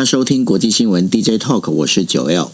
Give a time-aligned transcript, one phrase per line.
[0.00, 2.50] 家收听国际新闻 DJ Talk，我是九 L。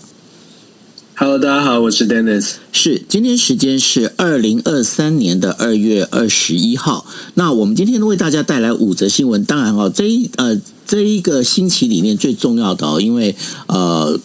[1.15, 2.55] Hello，大家好，我是 Dennis。
[2.73, 7.07] 是，今天时间是二零二三年的二月二十一号。
[7.35, 9.45] 那我们今天为大家带来五则新闻。
[9.45, 13.37] 当然哦，这一呃这一个星期里面最重要的哦，因为
[13.69, 14.19] 呃。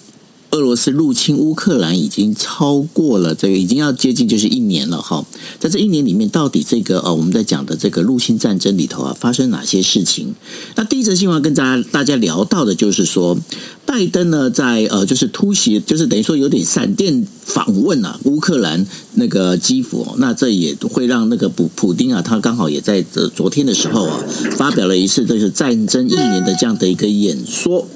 [0.52, 5.26] 俄罗斯入侵乌克兰已经超过了这个，已经要接近就是一年了哈。
[5.60, 10.36] 在这一年里面，到底这个呃，我们在讲的这个入侵战争里头啊，发生哪些事情？
[10.76, 13.38] 那第一则新闻跟大家大家聊到的就是说，
[13.86, 20.06] 拜登呢在呃，就是突袭，就是等于说有点闪电访问啊，乌克兰那个基辅。
[20.18, 24.20] 那这也会让那个普普丁啊，他刚好也在这昨天的时候啊，
[24.58, 27.88] 发表了一次这个战争一年的这样的一个演说。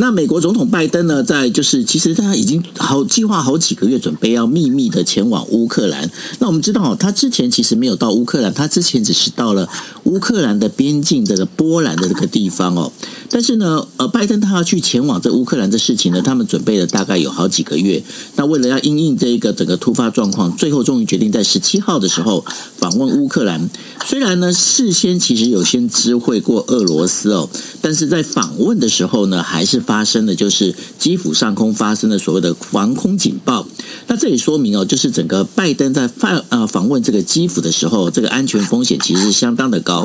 [0.00, 6.08] 那美国总统拜登呢，在就是其实他已经好计划好几个月，准备要秘密的前往乌克兰。
[6.38, 9.68] 那我们知道，他之前其实没有到乌克兰，他之前只是到了
[10.04, 12.92] 乌克兰的边境这个波兰的这个地方哦。
[13.28, 18.00] 但是呢，呃，拜登他要去前往这乌克兰的事情呢，他们准备了大概有好几个月。
[18.36, 22.44] 那为了要因应这一个整个突发状况，最后终于决定在十七号的时候
[22.76, 23.68] 访问乌克兰。
[24.06, 27.50] 虽然呢，事先其实有先知会过俄罗斯哦，
[27.82, 29.82] 但是在访问的时候呢，还是。
[29.88, 33.66] 发生的就是基辅上空发生的所谓的防空警报，
[34.06, 40.04] 那这也说明哦，就是整个拜登在访呃访问这个基辅的时候，这个安全风险其实是相当的高。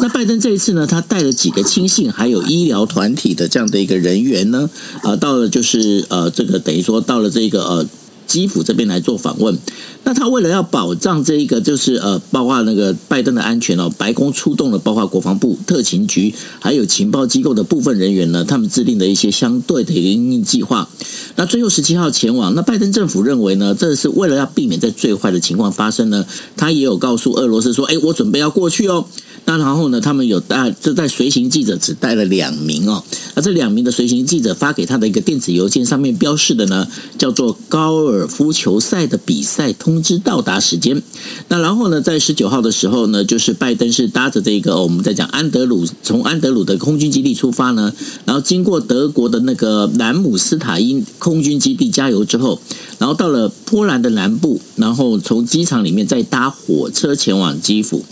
[0.00, 4.68] 那拜登这一次呢，他带了几个亲信，还有医疗团体的这样的一个人员呢，
[5.04, 7.86] 啊，到了就是呃这个等于说到了这个呃。
[8.30, 9.58] 基辅这边来做访问，
[10.04, 20.88] 那他为了要保障这一个，就是呃，包括那个拜登的安全哦，白宫出动了，包括国防部、特勤局，还有情报机构的部分人员呢，他们制定的一些相对的一个因应计划。
[21.34, 26.24] 那最后十七号前往，那拜登政府认为呢，这是为了要避免在最坏的情况发生呢，
[26.56, 29.04] 他也有告诉俄罗斯说，哎，我准备要过去哦。
[29.44, 33.02] 那然后呢，他们有带这在随行记者只带了两名哦。
[33.34, 36.86] 那这两名的随行记者发给他的一个电子邮件上面标示的呢，
[37.18, 41.02] 叫做高尔夫球赛的比赛通知到达时间。
[41.48, 47.92] 那然后呢，在十九号的时候呢，就是拜登是搭着这个我们在讲安德鲁从安德鲁的空军基地出发呢，
[48.24, 52.60] 然后经过德国的那个兰姆斯塔因空军基地加油之后，
[53.00, 58.04] 然后到了波兰的南部，然后从机场里面再搭火车前往基辅。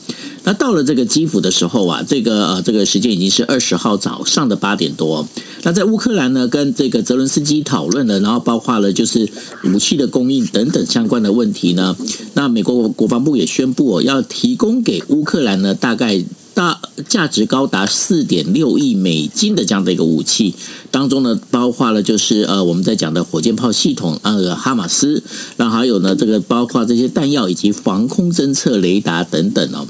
[0.44, 5.28] 那到了这个基辅的时候啊，这个呃，这个时间已经是二十号早上的八点多。
[5.64, 9.28] 那在乌克兰呢，跟这个泽伦斯基讨论了，然后包括了就是
[9.64, 11.94] 武器的供应等等相关的问题呢。
[12.32, 16.24] 那美国国防部也宣布哦，要提供给乌克兰呢，大概
[16.58, 20.56] 大价值高达四点六亿美金的这样的一个武器，
[20.90, 25.22] 当中呢，包括了就是呃，我们在讲的火箭炮系统，呃，哈马斯，
[25.56, 29.86] 然后还有呢，这个包括这些弹药以及防空侦测雷达等等哦。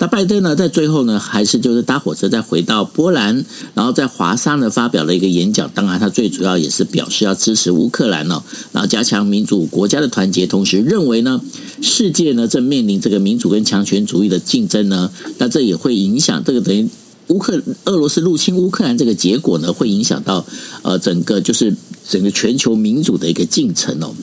[0.00, 3.44] 那拜登呢，在最后呢，还是就是搭火车再回到波兰，
[3.74, 5.68] 然后在华沙呢发表了一个演讲。
[5.74, 10.46] 当然，他最主要也是表示要支持乌克兰哦，然后加强民主国家的团结。
[10.46, 11.40] 同时，认为呢，
[11.82, 16.88] 世界呢正面临这个民主跟强权主义的竞争呢，那这也会影响这个等于
[17.26, 20.46] 乌克俄罗斯入侵乌克兰这个结果呢，会影响到
[20.82, 21.74] 呃整个就是
[22.08, 24.14] 整个全球民主的一个进程哦。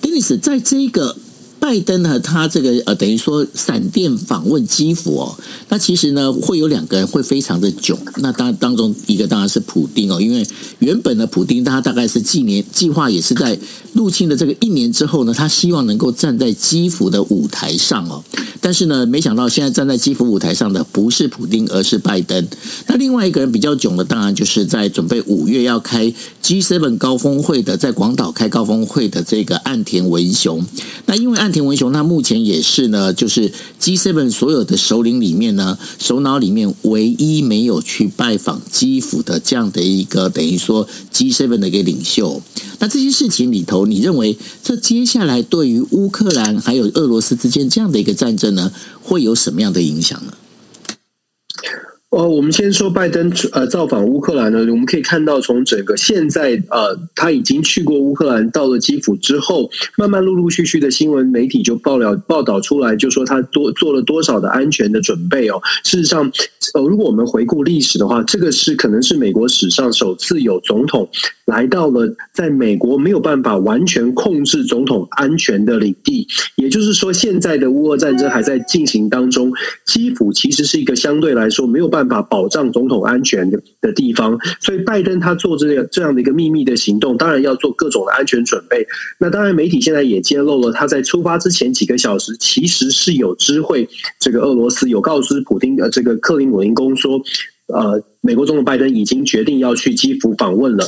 [0.00, 1.14] 丁律师在这个。
[1.60, 5.36] 拜登呢，他这个呃，等于说闪电访问基辅哦，
[5.68, 7.98] 那其实呢，会有两个人会非常的囧。
[8.16, 10.46] 那当当中一个当然是普丁哦，因为
[10.78, 13.58] 原本的普丁他大概是计年计划也是在
[13.92, 18.22] 入侵的这个一年之后呢，他希望能够站在基辅的舞台上哦。
[18.60, 22.46] 但是呢，没想到现在站在基辅舞台上的不是普丁，而是拜登。
[22.86, 30.64] 那另外一个人比较囧的，当然就是在准备五月要开 G7 高峰会的，在广岛开高峰会的这个岸田文雄。
[31.06, 42.42] 那因为岸田文雄他目前也是呢，就是 G Seven 所有的首领里面呢，首脑里面唯一没有去拜访基辅的这样的一个等于说 G Seven 的一个领袖。
[42.78, 48.72] 那这些事情里头，你认为这接下来对于乌克兰还有俄罗斯之间这样的一个战争呢，
[49.02, 50.32] 会有什么样的影响呢？
[52.10, 59.68] 哦，我们先说拜登呃造访乌克兰呢，我们可以看到从整个现在呃他已经去过乌克兰，到了基辅之后，
[59.98, 65.60] 慢慢陆陆续续的新闻媒体就报料报道出来，就说他多做了多少的安全的准备哦。
[65.84, 66.32] 事实上，
[66.72, 71.06] 呃，如果我们回顾历史的话，这个是可能是美国史上首次有总统
[71.44, 76.26] 来到了在美国没有办法完全控制总统安全的领地，
[76.56, 79.52] 也就是说，现在的乌俄战争还在进行当中，
[79.84, 81.97] 基辅其实是一个相对来说没有办法。
[82.04, 88.86] 办法保障总统安全的的地方，所以拜登他做这个这样的一个秘密的行动，当然要做各种的安全准备。
[89.18, 93.88] 那当然，媒体现在也揭露了，他在出发之前几个小时，其实是有知会
[94.20, 97.20] 这个俄罗斯，有告知普京呃这个克林姆林宫说，
[97.66, 100.84] 呃，美国总统拜登已经决定要去基辅访问了。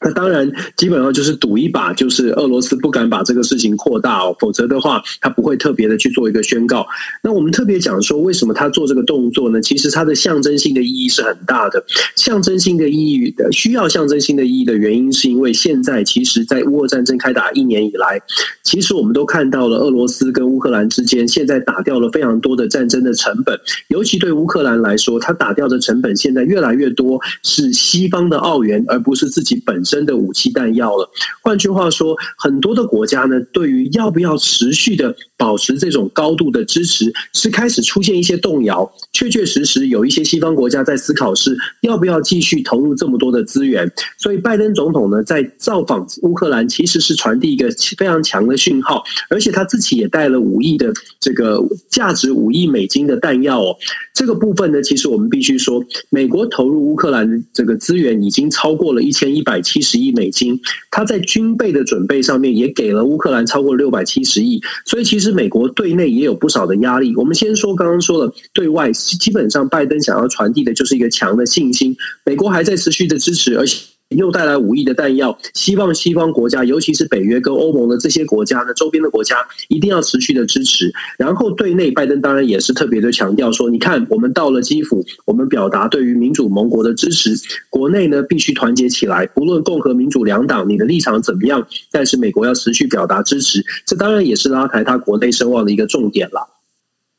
[0.00, 6.86] 那当然，基本上就是赌一把，就是俄罗斯不敢把这个事情扩大哦，否则的话，他不会特别的去做一个宣告。
[7.22, 9.60] 那我们特别讲说，为什么他做这个动作呢？
[9.62, 11.82] 其实它的象征性的意义是很大的。
[12.16, 18.20] 象征性的意义的需要象征性的意义的原因，是因为现在其实，在乌俄战争开打一年以来，
[18.62, 23.58] 其实我们都看到了俄罗斯跟乌克兰之间现在打掉了非常多的战争的成本，
[23.88, 31.08] 尤其对乌克兰来说，他打掉的成本现在越来越多是西方的澳元，而不是自己本真的武器弹药了。
[31.42, 38.90] 换句话说，很多的国家呢，对于要不要持续的保持这种高度的支持，是开始出现一些动摇。
[39.12, 43.90] 确确实实有一些西方国家在思考是要不要继续投入这么多的资源。
[44.18, 53.76] 所以，拜登总统呢，在造访乌克兰，其实是传递一个非常强的讯号，而且他自己也带了五亿的这个价值五亿美金的弹药哦。
[54.14, 60.58] 这个部分呢，其实我们必须说，美国投入乌克兰这个资源已经超过了一千一百七十亿美金，
[60.90, 67.14] 它在军备的准备上面也给了乌克兰超过六百七十亿，所以其实美国对内也有不少的压力。
[67.16, 73.93] 我们先说刚刚说了，对外基本上拜登想要传递的就是一个强的信心，美国还在持续的支持，而且。
[74.16, 79.36] 又带来五亿的弹药，希望西方国家，尤其是北约跟欧盟的这些国家呢，周边的国家
[79.68, 80.92] 一定要持续的支持。
[81.18, 87.34] 然后对内，拜登当然也是特别的强调说，你看，我们到了基辅，我们表达对于民主盟国的支持。
[87.70, 93.64] 国内呢，必须团结起来，不论共和民主两党你的立场怎么样，但是美国要持续表达支持。
[93.86, 96.48] 这当然也是拉抬他国内声望的一个重点了。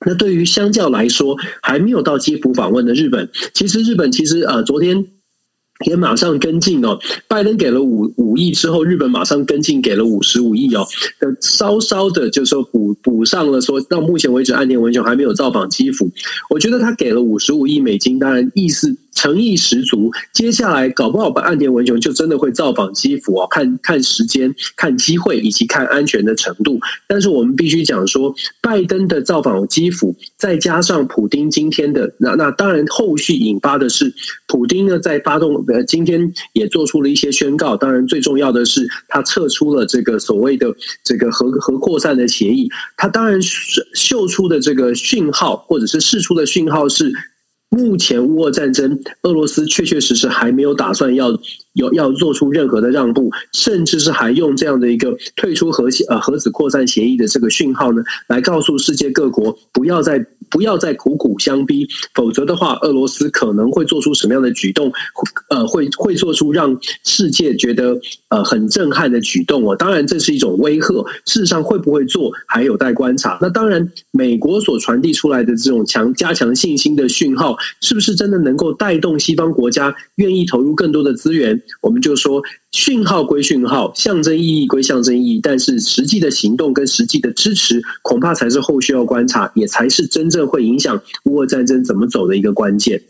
[0.05, 5.05] 那对于相较来说，还没有到基辅访问的日本，其实日本其实呃昨天。
[5.85, 10.87] 也马上跟进哦，拜登给了五五亿之后，日本马上跟进给了五十五亿哦，
[11.41, 16.09] 稍稍的就说补补上了，说到目前为止，岸田文雄还没有造访基辅，
[16.49, 18.95] 我觉得他给了五十五亿美金，当然意思。
[19.15, 26.79] 诚意十足，接下来搞不好把岸田文雄就真的会造访基辅哦，看看时间、看机会以及看安全的程度。
[27.07, 34.13] 但是我们必须讲说，拜登的造访基辅，再加上普丁今天的那那当然后续引发的是，
[34.47, 37.75] 普丁呢在发动呃今天也做出了一些宣告。
[37.75, 40.67] 当然最重要的是，他撤出了这个所谓的
[41.03, 42.69] 这个核核扩散的协议。
[42.97, 47.11] 他当然是秀出的这个讯号，或者是释出的讯号是。
[47.69, 51.29] 目前乌俄战争，俄罗斯确确实实还没有打算要
[51.73, 64.91] 有要做出任何的让步，甚至是还用这样的一个退出核呃核子扩散协议的这个讯号呢，来告诉世界各国不要再不要再苦苦相逼，否则的话，俄罗斯可能会做出什么样的举动？
[65.49, 67.99] 呃，会会做出让世界觉得
[68.29, 69.75] 呃很震撼的举动哦。
[69.75, 73.37] 当然，这是一种威吓，事实上会不会做还有待观察。
[73.41, 77.55] 那当然，美国所传递出来的这种强加强信心的讯号。
[77.81, 81.61] 是不是真的能够带动西方国家愿意投入更多的资源？
[81.81, 93.01] 我们就说讯号归讯号，象征意义归象征意义，但是实际的行动跟实际的支持，恐怕才是后续要观察，也才是真正这会影响乌俄战争怎么走的一个关键。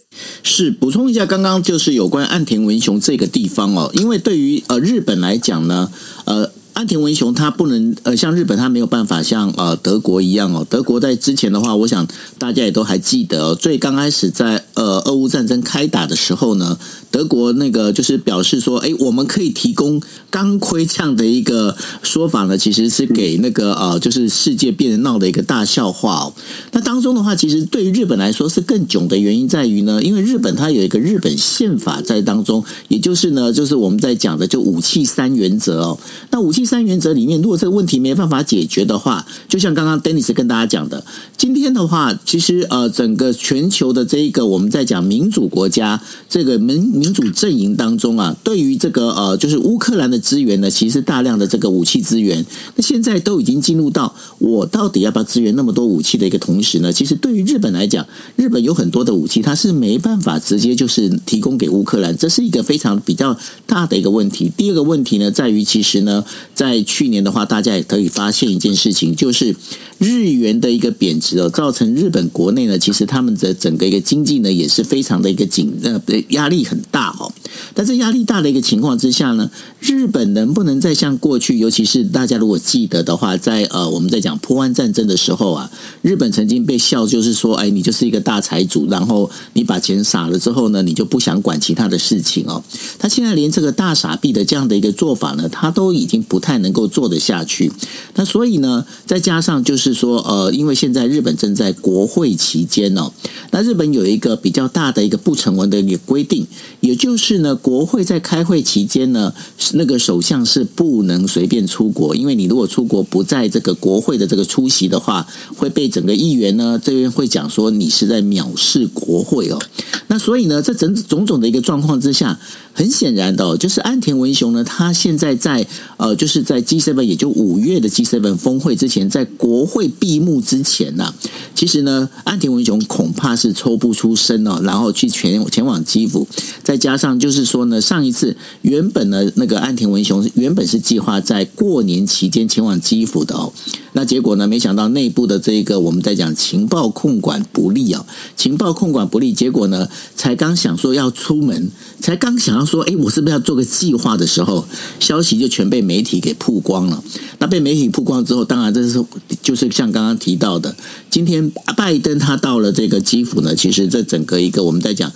[0.43, 5.89] 是补充一下，刚刚就是有关岸田文雄这个地方哦，因为对于呃日本来讲呢，
[6.25, 6.51] 呃。
[6.75, 12.05] 安田文雄他不能呃像日本他没有办法像呃德国一样哦，德国在之前的话，我想
[12.37, 16.77] 大家也都还记得哦，最刚开始在呃俄乌战争开打的时候呢，
[17.09, 26.33] 德国那个就是表示说，哎，我们可以提供钢盔这样的一个说法呢，其实是给那个呃就是世界变得闹的一个大笑话哦。
[26.73, 35.97] 那当中的话，其实对于日本来说是更囧的原因在于呢，因为日本它有一个日本宪法在当中，也就是呢，就是我们在讲的就武器三原则哦，
[36.31, 36.64] 那武器。
[36.65, 41.05] 三原则里面，如果这个问题没办法解决的话，就像刚刚 Dennis 跟大家讲的，
[41.37, 52.45] 今天的话，其实呃，整个全球的这一个我们在讲民主国家这个民民主阵营当中啊，对于这个呃，就是乌克兰的资源呢，其实大量的这个武器资源，
[52.75, 58.05] 那现在都已经进入到我到底要不要支援那么多武器的一个同时呢，其实对于日本来讲，
[58.35, 64.51] 日本有很多的武器，它是没办法直接就是提供给乌克兰，这是一个非常比较大的一个问题。
[64.57, 66.23] 第二个问题呢，在于其实呢。
[66.55, 69.55] 在去年的话，大家也可以发现一件事情，就是
[69.99, 77.31] 日元的一个贬值哦，造成日本国内呢，其实他们的整个一个经济呢，也是非常的一个紧呃压力很大哦。
[77.73, 79.49] 但在压力大的一个情况之下呢，
[79.79, 85.69] 日本能不能再像过去，尤其是大家如果记得的话，在呃我们在讲波湾战争的时候啊，
[86.01, 92.63] 日本曾经被笑，就是说，哎，你就是一个大财主，然后你把钱撒了之后呢，你就不想管其他的事情哦。
[92.97, 97.71] 他现在连这个大傻逼的这样的一个做法呢，他都已经不太能够做得下去。
[98.15, 103.11] 那所以呢，再加上就是说，呃，因为现在日本正在国会期间哦，
[103.51, 106.45] 那日本有一个比较大的一个不成文的一个规定，
[106.79, 109.31] 也就是呢，国会在开会期间呢，
[109.73, 119.59] 那个首相是不能随便出国，因为你如果出国不在这个国会的这个出席的话，会被整个议员呢这边会讲说你是在藐视国会哦。
[120.07, 122.39] 那所以呢，这整种种的一个状况之下。
[122.75, 125.65] 很显然的，就是岸田文雄呢，他现在在
[125.95, 131.13] 呃，就是在 G7，也就五月的 G7 峰会之前，在国会闭幕之前呢，
[131.55, 136.27] 其实呢，岸田文雄恐怕是抽不出身哦，然后去前前往基辅，
[136.61, 143.53] 再加上就是说呢，上一次原本呢，那个岸田文雄原本是计划在过年期间前往基辅的哦。
[143.93, 144.45] 那结果呢？
[144.45, 148.05] 没想到内部的这个我们在讲情报控管不利啊，
[148.35, 154.65] 情报控管不利，结果呢，才刚想说要出门，才刚想要说，哎，我是不是要做个计划的时候，
[154.99, 157.03] 消息就全被媒体给曝光了。
[157.39, 159.03] 那被媒体曝光之后，当然这是
[159.41, 160.75] 就是像刚刚提到的，
[161.09, 165.11] 今天拜登他到了这个基辅呢，其实这整个一个我们在讲。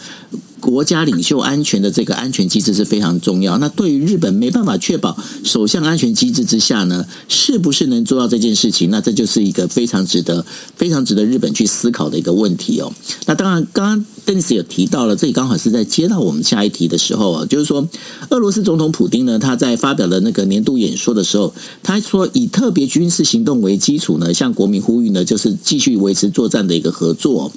[0.60, 3.58] 国家领袖安全的这个安全机制是非常重要。
[3.60, 8.90] 那对于日本没办法确保首相安全机制之下呢，是不是能做到这件事情？
[8.90, 12.92] 那这就是一个非常值得、非常值得日本去思考的一个问题哦。
[13.26, 17.88] 那当然，刚刚 Dennis 也提到了，这里刚好是在接到我们下一题的时候啊，就是说，
[18.30, 27.52] 俄罗斯总统普丁呢，他在发表的那个年度演说的时候，他说以特别军事行动为基础呢，向国民呼吁呢，就是继续维持作战的一个合作。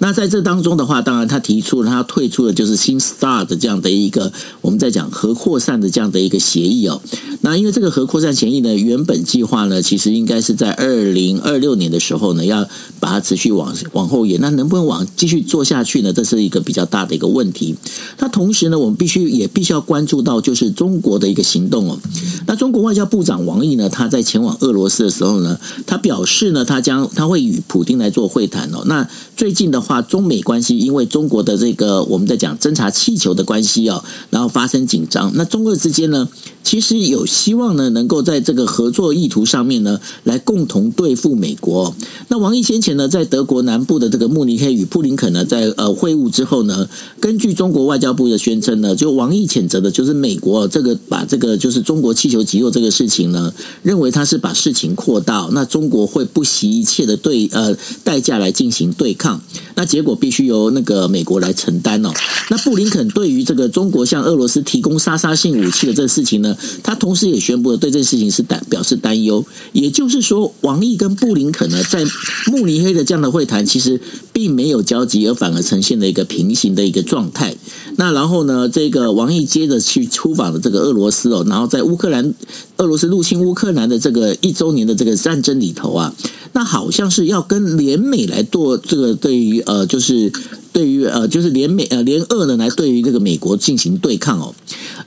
[0.00, 7.00] 那在这当中的话，当然他提出了他退出的就是新 START 的这样的一个我们在讲核扩散的这样的一个协议哦。
[7.40, 12.68] 那因为这个核扩散协议呢，原本计划呢，其实应该是在二零二六年的时候呢，要
[13.00, 14.40] 把它持续往往后延。
[14.40, 16.07] 那能不能往继续做下去呢？
[16.12, 17.76] 这是一个比较大的一个问题。
[18.18, 21.98] 那同时呢，我们必须也必须要关注到就是中国的一个行动哦。
[22.46, 28.82] 那中国外交部长王毅呢，他在前往俄罗斯的时候呢，他表示呢，他将他会与普丁来做会谈哦。
[28.86, 35.32] 那最近的话，中美关系因为中国的这个我们在讲侦察气球的关系哦，然后发生紧张。
[35.34, 36.28] 那中俄之间呢，
[36.64, 41.94] 其实有希望呢，能够在这个合作意图上面呢，来共同对付美国。
[42.28, 46.88] 那王毅先前呢，在德国南部的这个慕尼黑与布林肯呢，在呃会晤之后呢，
[47.18, 53.52] 根据中国外交部的宣称呢，就王毅谴责的就是美国这个把这个就是中国气球击落这个事情呢，
[53.82, 59.42] 认为他是把事情扩大，那中国会不惜一切的对呃代价来进行对抗。
[59.74, 62.10] 那结果必须由那个美国来承担哦。
[62.50, 69.44] 那布林肯对于这个中国向俄罗斯提供杀伤性武器的这个事情呢，他同时也宣布了对这个事情是担表示担忧。
[69.72, 72.04] 也就是说，王毅跟布林肯呢，在
[72.46, 74.00] 慕尼黑的这样的会谈，其实
[74.32, 77.56] 并没有交集，而反而呈现现了一个平行的一个状态。
[77.96, 82.34] 那然后呢，这个王毅接着去出访了这个俄罗斯哦，然后在乌克兰，
[82.76, 86.14] 俄罗斯入侵乌克兰的这个一周年的这个战争里头啊。
[86.52, 90.32] 那好像是要跟联美来做这个，对于呃，就是
[90.72, 94.54] 对于呃，就是联美呃联俄呢来对于这个美国进行对抗哦。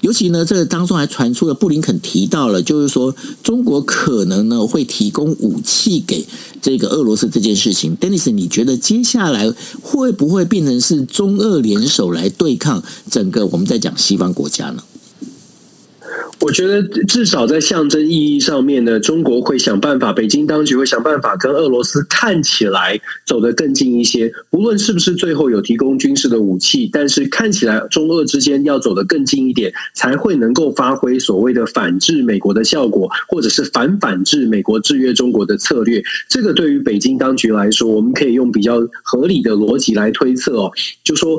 [0.01, 6.25] 尤其呢，这个当中还传出了布林肯提到了，就是说中国可能呢会提供武器给
[6.61, 7.95] 这个俄罗斯这件事情。
[7.97, 14.83] Dennis，你觉得接下来会不会变成是中俄联手来对抗整个我们在讲西方国家呢？
[16.41, 24.31] 我觉得至少在象征意义上面呢，中国会想办法，北京当局会想办法跟俄罗斯看起来走得更近一些。
[24.49, 36.01] 无论是不是最后有提供军事的武器，但是看起来中俄之间要走得更近一点，才会能够发挥所谓的反制美国的效果，或者是反反制美国制约中国的策略。
[36.27, 40.71] 这个对于北京当局来说，我们可以用比较合理的逻辑来推测哦，
[41.03, 41.37] 就说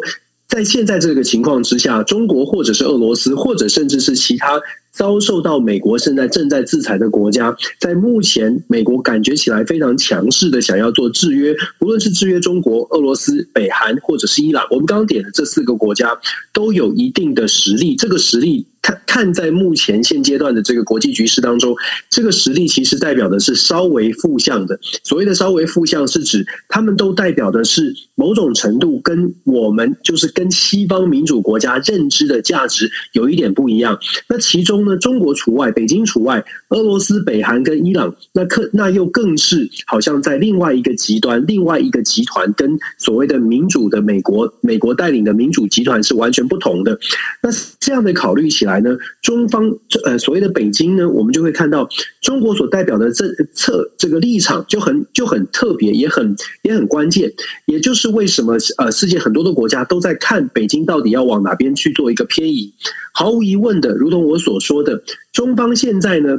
[0.48, 4.60] 在现在这个情况之下，中国或者是俄罗斯，或者甚至是其他。
[4.92, 16.18] 遭受到美国现在正在制裁的国家，在目前美国感觉起来非常强势的想要做制约，无论是制约中国、俄罗斯、北韩或者是伊朗，我们刚刚点的这四个国家
[16.52, 21.72] 都有一定的实力，这个实力看看在目前现阶段的这个国际局势当中，
[22.10, 24.76] 这个实力其实代表的是稍微负向的。
[25.04, 33.96] 所谓的稍微负向，是指他们都代表的是某种程度跟我们就是跟西方民主国家认知的价值有一点不一样。
[34.28, 46.98] 那其中呢，中国除外，北京除外，俄罗斯、北韩跟伊朗，那可那又更是好像在另外一个极端，另外一个集团跟所谓的民主的美国，美国带领的民主集团是完全不同的。
[47.40, 47.48] 那
[47.78, 48.71] 这样的考虑起来。
[48.72, 49.70] 来呢，中方
[50.04, 51.86] 呃所谓的北京呢，我们就会看到
[52.20, 57.30] 中国所代表的这侧这个立场就很就很特别，也很也很关键。
[57.66, 62.72] 也就是为什么呃世界很多的国家都在看北京到底要往哪边去做一个偏移。
[63.12, 65.02] 毫无疑问的，如同我所说的，
[65.32, 66.38] 中方现在呢。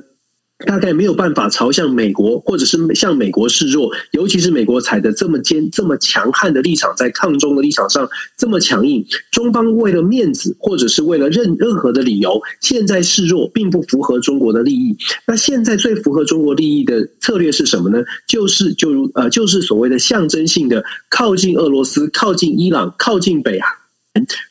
[0.65, 14.95] 大概没有办法朝向美国，或者是向美国示弱，尤其是美国踩的这么坚、这么强悍的立场，在抗中的立场上这么强硬，中方为了面子，或者是为了任任何的理由，现在示弱，并不符合中国的利益。
[15.27, 18.03] 那现在最符合中国利益的策略是什么呢？
[18.27, 23.82] 就是就如呃，就是所谓的象征性的靠近俄罗斯、靠近伊朗、靠近北韩。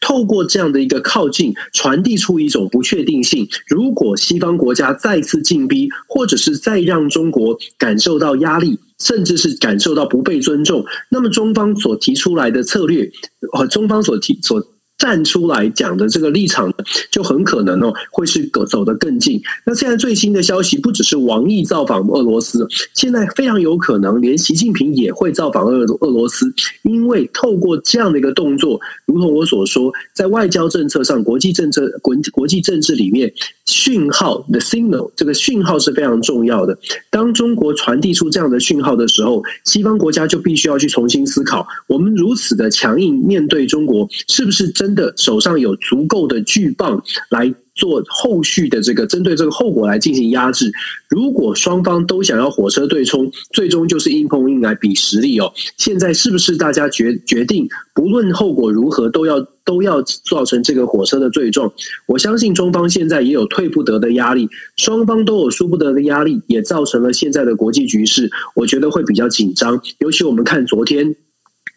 [0.01, 3.47] 透过这样的一个靠近，传递出一种不确定性。
[3.67, 13.11] 如果西方国家再次进逼，或者是再让中国感受到压力，甚至是感受到不被尊重，那么中方所提出来的策略，
[13.53, 14.61] 和中方所提所。
[15.03, 16.73] 站出来讲的这个立场，
[17.11, 19.43] 就很可能哦，会是走得更近。
[19.67, 26.47] 那现在最新的消息，不只是王毅造访俄罗斯，现在非常有可能连习近平也会造访俄俄罗斯，
[26.83, 33.33] 因为透过这样的一个动作，如同我所说，在外交政策上、国际政策、国国际政治里面，
[33.73, 36.79] 讯号，the signal 这个讯号是非常重要的。
[37.11, 44.93] 当中国传递出这样的讯号的时候，西方国家就必须要去重新思考：我们如此的强硬面对中国，是不是真？
[44.93, 50.71] 的手上有足够的巨棒来做后续的这个针对这个后果来进行压制。
[51.09, 55.53] 如果双方都想要火车对冲，最终就是硬碰硬来比实力哦。
[55.77, 61.73] 现在是不是大家决决定，不论后果如何，都要都要造成这个火车的对撞？
[62.07, 69.81] 我相信中方现在也有退不得的压力，双方都有输不得的压力，也造成了现在的国际局势，我觉得会比较紧张。
[69.99, 71.15] 尤其我们看昨天。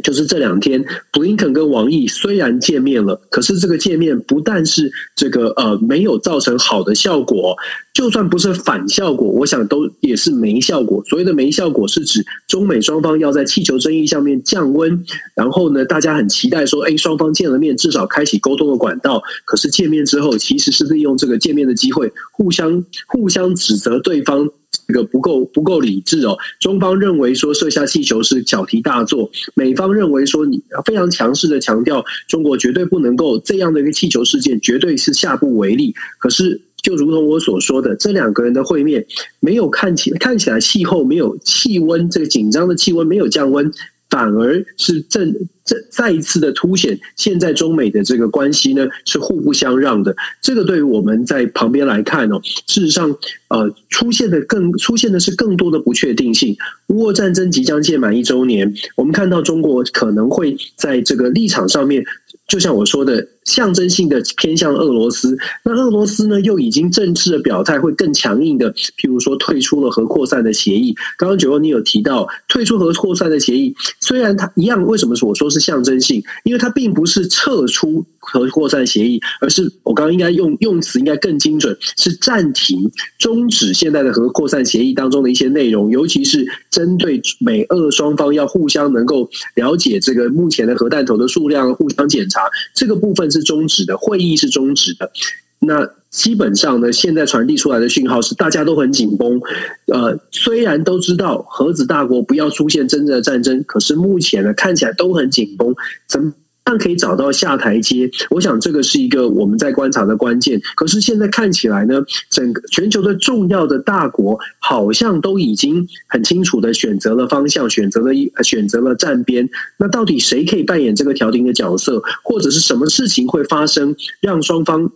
[0.04, 7.56] 就是这两天，布林肯跟王毅虽然见面了，可是这个见面不但是这个呃没有造成好的效果，
[7.96, 11.02] 就算不是反效果，我想都也是没效果。
[11.06, 15.02] 所谓的没效果，是指中美双方要在气球争议上面降温，
[15.34, 19.24] 然后呢，大家很期待说，哎，双方见了面，至少开启沟通的管道。
[19.46, 24.50] 可是见面之后，其实是利用这个见面的机会，互相互相指责对方。
[24.88, 26.38] 这个不够不够理智哦。
[26.60, 35.96] 中方认为说射下气球是小题大做，美方认为说你非常强势的强调中国绝对不能够这样的一个气球事件绝对是下不为例。
[36.20, 39.04] 可是就如同我所说的，这两个人的会面
[39.40, 43.72] 没有看起看起来气候没有气温这个紧张的气温没有降温。
[44.08, 50.16] 反而是正再再一次的凸显，现在中美的这个关系呢是互不相让的。
[50.40, 53.10] 这个对于我们在旁边来看哦，事实上
[53.50, 56.56] 呃出现的更出现的是更多的不确定性。
[56.90, 62.06] 乌俄战争即将届满一周年，我们看到中国可能会在这个立场上面。
[62.48, 70.94] 就像我说的，象征性的偏向俄罗斯，那俄罗斯呢又已经正式的表态，会更强硬的，譬如说退出了核扩散的协议。
[71.18, 76.22] 刚刚九欧你有提到退出核扩散的协议，虽然它一样，为什么说我说是象征性？
[76.44, 92.42] 因为它并不是撤出核扩散协议，而是我刚刚应该用用词应该更精准，是暂停、终止现在的核扩散协议当中的一些内容，尤其是针对美俄双方要互相能够了解这个目前的核弹头的数量，互相检查。
[92.74, 95.12] 这个部分是终止的，会议是终止的。
[95.60, 99.40] 那基本上呢，现在传递出来的讯号是大家都很紧绷。
[99.88, 105.74] 呃，虽然都知道核子大国不要出现真正的战争，可是目前呢，看起来都很紧绷。
[106.08, 106.34] 怎
[106.66, 108.10] 但可以找到下台阶？
[108.32, 110.60] 我想这个是一个我们在观察的关键。
[110.76, 119.48] 可是现在看起来呢，整个全球的重要的大国好像都已经很清楚的选择了方向，选择了一选择了站边。
[119.78, 124.92] 那到底谁可以扮演这个调停的角色，或者是什么事情会发生，让双方？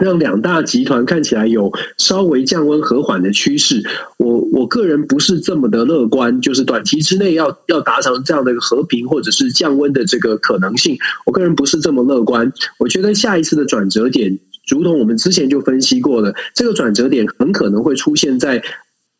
[0.00, 3.82] 让两大集团看起来有稍微降温和缓的趋势，
[4.18, 12.52] 我我个人不是这么的乐观，就是短期之内要要达成这样的一个和平或者是降温的这个可能性，我个人不是这么乐观。
[12.78, 18.62] 我觉得下一次的转折点，如同我们之前就分析过的，这个转折点很可能会出现在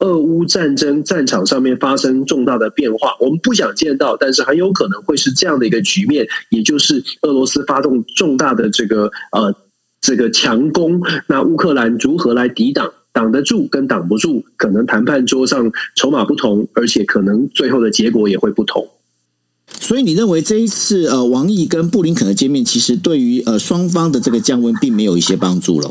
[0.00, 9.54] 俄乌战争战场上面发生重大的变化，我们不想见到，但是很有可能会是这样的一个局面，也就是俄罗斯发动重大的这个呃。
[10.00, 12.92] 这个强攻，那乌克兰如何来抵挡？
[13.12, 18.86] 挡得住跟挡不住，可能谈判桌上筹码不同，而且可能最后的结果也会不同。
[19.80, 25.88] 所以你认为这一次呃，王毅跟布林肯的见面，其实对于呃双方的这个降温，并没有一些帮助了。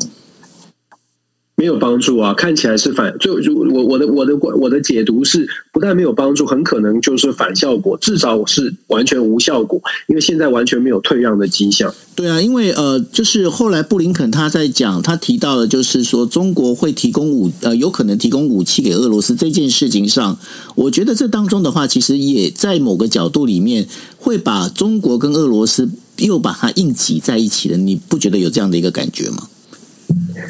[1.66, 2.32] 没有帮助啊！
[2.32, 11.92] 看起来是反，就如我我的我的我的解读是，不但没有帮助，很可能就是反效果，至少是完全无效果，因为现在完全没有退让的迹象。
[12.14, 20.38] 对啊，因为呃，就是后来布林肯他在讲，他提到的就是说中国会提供武呃，有可能提供武器给俄罗斯这件事情上，
[20.76, 23.88] 我觉得这当中的话，其实也在某个角度里面
[24.20, 29.48] 会把中国跟俄罗斯又把它硬挤在一起了，你不觉得有这样的一个感觉吗？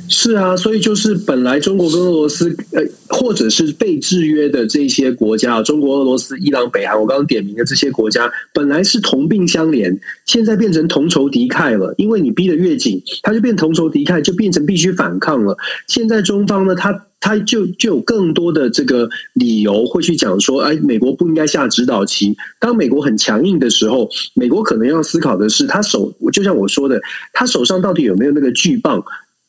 [0.09, 11.93] 是啊，所以就是本来中国跟俄罗斯，呃，或者是被制约的这些国家，中国、俄罗斯、伊朗、北韩，我刚刚点名的这些国家，本来是同病相怜，现在变成同仇敌忾了。
[11.97, 15.57] 因为你逼得越紧，他就变同仇敌忾，就变成必须反抗了。
[15.87, 22.35] 现在中方呢，他他就就有更多的这个理由会去讲说，哎，美国不应该下指导棋。
[22.59, 27.01] 当美国很强硬的时候，美国可能要思考的是，他手就像我说的，
[27.33, 29.03] 他手上到底有没有那个巨棒？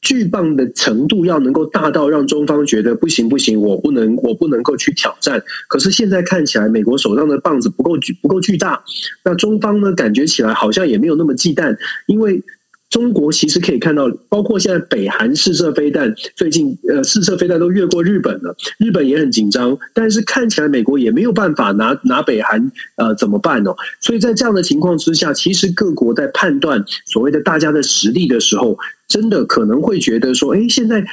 [0.06, 5.42] 巨棒的程度要能够大到让中方觉得不行不行，我不能我不能够去挑战。
[5.66, 8.80] 可是现在看起来，美国手上的棒子不够巨不够巨大，
[9.24, 12.40] 那中方呢，感觉起来好像也没有那么忌惮，因为。
[12.88, 19.76] 中国其实可以看到，包括现在北韩试射飞弹，最近呃试射飞弹都越过日本了，日本也很紧张。
[19.92, 23.74] 但是看起来美国也没有办法拿拿北韩呃怎么办呢？
[24.00, 31.04] 所以在这样的情况之下，其实各国在判断所谓的大家的实力的时候，真的可能会觉得说，哎，现在。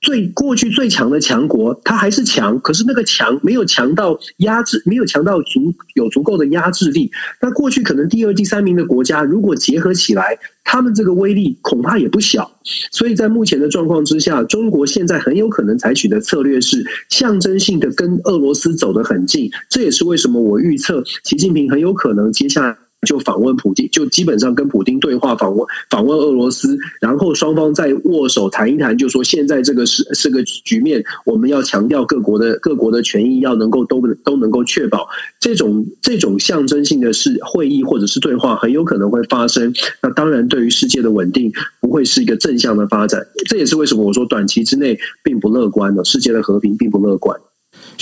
[0.00, 7.10] 最过去最强的强国，它还是强，可是那个强没有强到压制，没有强到足有足够的压制力。
[7.40, 12.50] 那过去可能第二、第三名的国家，如果结合起来，他们这个威力恐怕也不小。
[12.90, 19.50] 所以在目前的状况之下，中国现在很有可能采取的策略是象征性的跟俄罗斯走得很近。
[19.68, 22.89] 这也是为什么我预测习近平很有可能接下来。
[23.06, 35.08] 就访问普京，就基本上跟普京对话，访问访问俄罗斯，然后双方再握手谈一谈，就说现在这个是是个局面，我们要强调各国的各国的权益要能够都都能够确保
[35.38, 39.72] 这种这种象征性的是会议或者是对话很有可能会发生。
[40.02, 43.26] 那当然，对于世界的稳定不会是一个正向的发展。
[43.48, 47.38] 这也是为什么我说短期之内并不乐观的，世界的和平并不乐观。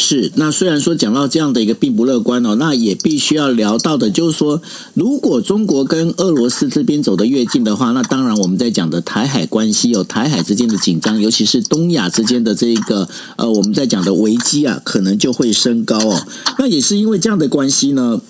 [0.00, 4.62] 是，那虽然说讲到这样的一个并不乐观哦，那也必须要聊到的，就是说，
[4.94, 16.24] 如果中国跟俄罗斯这边走得越近的话，那当然我们在讲的台海关系有台海之间的紧张，尤其是东亚之间的这个呃，我们在讲的危机啊，可能就会升高哦。
[16.60, 18.20] 那也是因为这样的关系呢，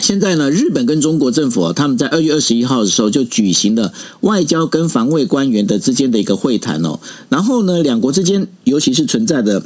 [0.00, 9.62] 现在呢，日本跟中国政府啊，他们在二月二十一号的时候就举行了外交跟防卫官员的之间的一个会谈哦，然后呢，两国之间尤其是存在的。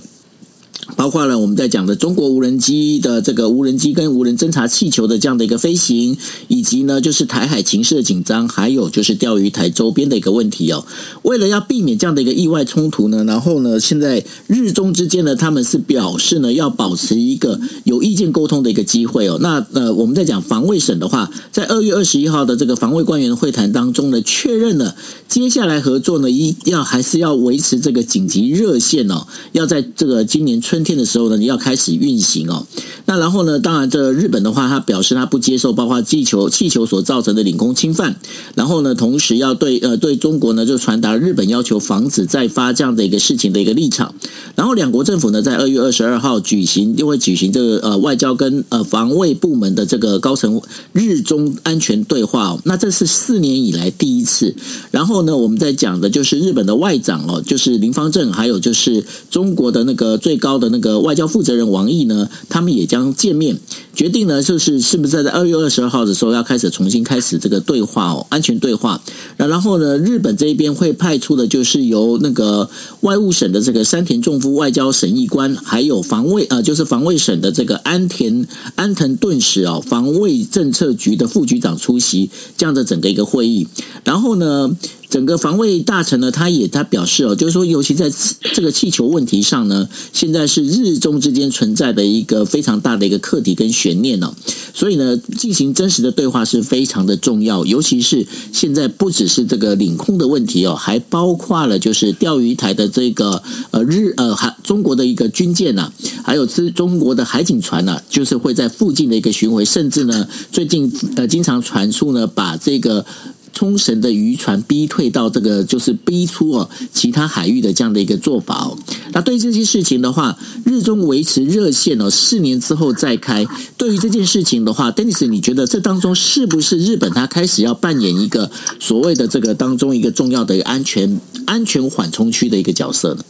[0.96, 6.16] 包括了我们在讲的中国无人机的这个无人机跟无人侦察气球的这样的一个飞行，
[6.48, 10.84] 以及呢就是台海情势的紧张，还有就是钓鱼台周边的一个问题哦。
[11.22, 19.38] 为了要避免这样的一个意外冲突呢，然后呢现在日中之间呢他们是表示呢要保持一个有意见沟通的一个机会哦。
[19.40, 24.96] 那呃我们在讲防卫省的话，在二月二十一号的这个防卫官员会谈当中呢，确认了
[25.28, 32.66] 接下来合作呢一要还是要维持这个紧急热线哦，要在这个今年春天的时候呢，你要开始运行哦。
[33.04, 38.16] 那然后呢，当然这日本的话，他表示他不接受包括气球气球所造成的领空侵犯。
[38.54, 44.14] 然后呢，同时要对呃对中国呢就传达日本要求防止再发这样的一个事情的一个立场。
[44.54, 50.58] 然后两国政府呢在二月二十二号举行，又会举行这个呃外交跟呃防卫部门的这个高层
[50.94, 52.60] 日中安全对话哦。
[52.64, 54.54] 那这是四年以来第一次。
[54.90, 63.58] 然后呢，我们在讲的就是日本的外长哦，就是林芳正，还有就是中国的那个最高的那个外交负责人王毅呢，他们也将见面，
[63.92, 69.02] 决定呢就是是不是在二月二十二号的时候要开始重新开始这个对话哦，安全对话。
[69.38, 72.70] 那然后呢，日本这一边会派出的就是由那个
[73.00, 78.46] 外务省的这个山田重夫外交审议官，还有防卫啊、呃，就是防卫省的这个安田
[78.76, 83.66] 安藤顿时哦，防卫政策局的副局长出席这样的整个一个会议。
[84.04, 84.70] 然后呢，
[85.12, 88.10] 整个防卫大臣呢，他也他表示哦，就是说，尤其在
[88.54, 94.34] 这个气球问题上呢，现在是日中之间存在的一个非常大的一个课题跟悬念呢，
[94.72, 105.92] 所以呢，进行真实的对话是非常的重要，尤其是现在不只是这个领空的问题哦，还包括了就是钓鱼台的这个呃日呃海中国的一个军舰呐，
[106.24, 113.04] 还有之中国的海警船呐，就是会在附近的一个巡回，甚至呢，最近呃经常传出呢，把这个。
[113.52, 118.78] 冲绳的渔船逼退到这个就是逼出哦其他海域的这样的一个做法哦。
[119.12, 123.46] 那对于这些事情的话，日中维持热线哦，四年之后再开。
[123.76, 133.24] 对于这件事情的话，Dennis，你觉得这当中是不是日本它开始要扮演一个所谓的这个当中一个重要的安全安全缓冲区的一个角色呢？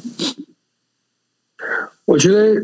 [2.12, 2.62] 我觉得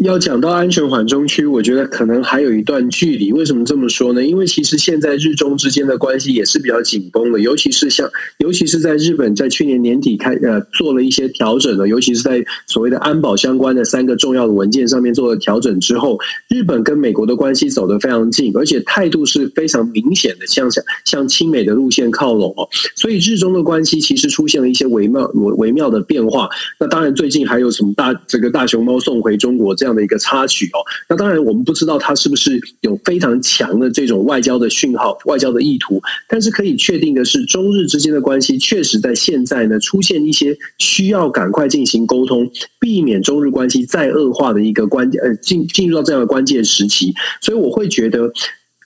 [0.00, 3.30] 要讲到安全缓冲区，我觉得可能还有一段距离。
[3.30, 4.24] 为什么这么说呢？
[4.24, 22.66] 因为其实现在日中之间的关系也是比较紧绷的，尤其是像，尤其是在日本在去年年底开呃做了一些调整的，尤其是在所谓的安保相关的三个重要的文件上面做了调整之后，日本跟美国的关系走得非常近，而且态度是非常明显的向向向亲美的路线靠拢哦。
[22.96, 26.48] 所以日中的关系其实出现了一些微妙微妙的变化。
[26.80, 28.53] 那当然最近还有什么大这个。
[28.54, 48.32] 大熊猫送回中国这样的一个插曲哦，那当然我们不知道它是不是有非常强的这种外交的讯号、外交的意图，但是可以确定的是，中日之间的关系确实在现在呢出现一些需要赶快进行沟通，避免中日关系再恶化的一个关呃进进入到这样的关键时期，所以我会觉得。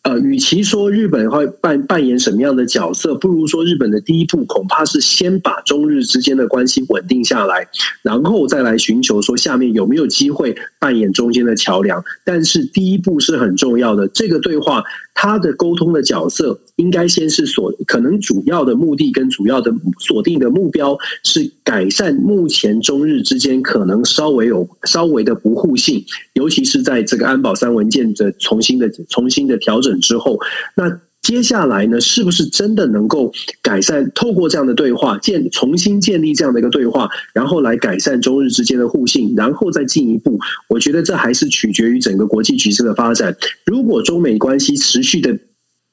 [0.09, 7.69] 呃，与其说日本会扮扮演什么样的角色，不如说日本的第一步恐怕是先把中日之间的关系稳定下来，
[8.01, 12.03] 然后再来寻求说下面有没有机会扮演中间的桥梁。
[12.25, 14.83] 但是第一步是很重要的，这个对话。
[15.21, 26.05] 他的沟通的角色应该先是锁，可能主要的目的跟主要的锁定的目标是改善目前中日之间可能稍微有稍微的不互信，
[26.35, 30.39] 尤其是在这个安保三文件的重新的重新的调整之后，
[30.77, 31.01] 那。
[31.29, 34.11] 接下来呢，是不是真的能够改善？
[34.15, 40.41] 透过这样的对话，建重新建立这样的一个对话，然后来改善中日之间的互信，然后再进一步。
[40.71, 43.37] 我觉得这还是取决于整个国际局势的发展。
[43.67, 45.39] 如果中美关系持续的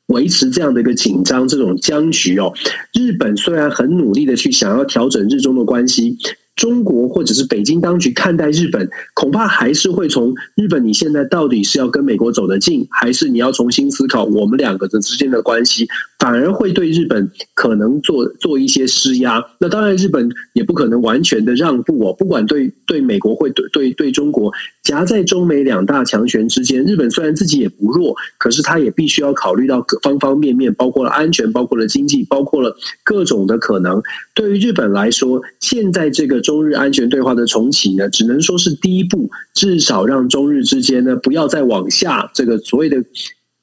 [0.08, 2.54] 维持这样的一个紧张、这种僵局哦，
[2.94, 6.18] 日本虽然很努力的去想要调整日中的关系。
[6.56, 15.88] 中国或者是北京当局看待日本，恐怕还是会从日本，你现在到底是要跟美国走得近，还是你要重新思考我们两个的之间的关系？
[16.18, 19.44] 反而会对日本可能做做一些施压。
[19.60, 22.16] 那当然，日本也不可能完全的让步哦。
[22.18, 34.02] 不管对对美国，会对对对中国，夹在中美两大强权之间，日本虽然自己也不弱，可是他也必须要考虑到各方方面面，包括了安全，包括了经济，包括了各种的可能。
[34.34, 43.04] 对于日本来说，现在这个中日安全对话的重启呢，只能说是第一步，至少让中日之间呢不要再往下这个所谓的